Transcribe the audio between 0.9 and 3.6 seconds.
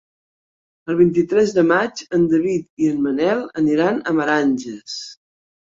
El vint-i-tres de maig en David i en Manel